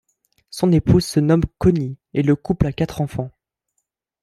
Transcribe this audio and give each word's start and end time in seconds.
Son 0.49 0.71
épouse 0.71 1.05
se 1.05 1.19
nomme 1.19 1.43
Connie 1.59 1.99
et 2.15 2.23
le 2.23 2.35
couple 2.35 2.65
a 2.65 2.73
quatre 2.73 3.01
enfants. 3.01 3.29